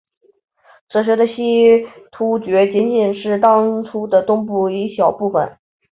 [0.91, 5.59] 此时的西突厥仅仅是当初的东边一小部分。